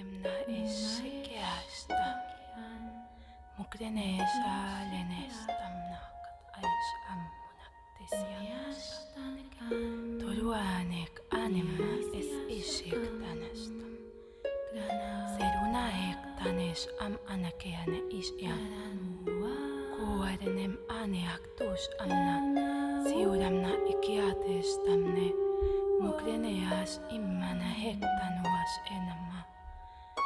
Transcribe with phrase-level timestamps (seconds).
[0.00, 2.00] Emna isikeästä.
[3.58, 4.54] Mukreneesa
[4.90, 9.22] lenestam naakat ais ammunattisianasta.
[10.20, 13.86] Toruanek anima es isik tänästä.
[15.36, 18.62] Serunaek tanes am anakeane isyan.
[19.96, 22.34] Kuuadenem aneak tus amna.
[23.08, 25.28] Siuramna ikiatestamne.
[26.00, 27.70] Mukreneas immana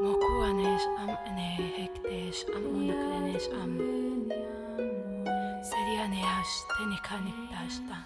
[0.00, 3.72] Mokuanes am ene hektes am unaklenes am.
[5.70, 7.98] Serianeas tenikaniktaasta.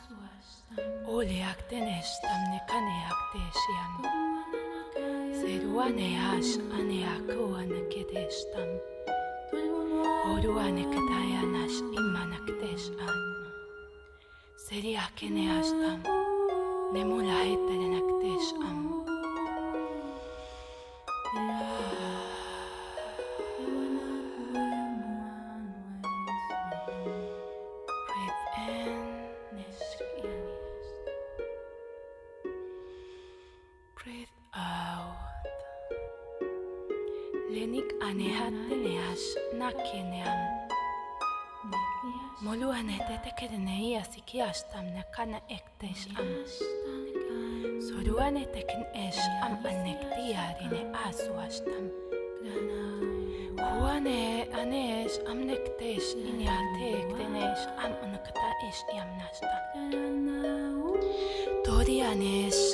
[1.07, 3.93] Oliak tenestam ne kaneak tesiam.
[5.39, 8.71] Seruaneas aneakuana kedestam.
[10.33, 13.19] Oruane katayanas imanak tesam.
[14.67, 15.99] Seriakeneastam.
[16.93, 18.74] Nemula heterenak tesam.
[37.53, 39.29] Lenik anehatte nehash
[39.59, 40.39] nakineam.
[42.41, 46.31] Molu anetete kerenei asiki ashtam nakana ektesh am.
[47.87, 51.85] Soru aneteken esh am anektiarine asu ashtam.
[53.61, 59.57] Huane anesh am nektesh ineate ektenesh am onakata esh yam nashta.
[61.65, 62.74] Tori anesh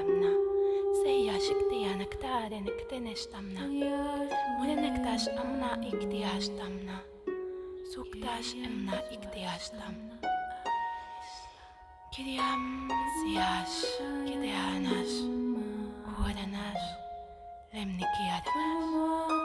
[2.51, 3.61] Kadenektenestamna,
[4.57, 6.97] Mulenektastamna iktiastamna,
[7.93, 10.15] Suktastamna iktiastamna.
[12.15, 12.89] Kiriam
[13.21, 13.85] sias,
[14.25, 15.13] Kideanas,
[16.03, 16.81] Kuodanas,
[17.73, 19.40] Lemnikiadanas.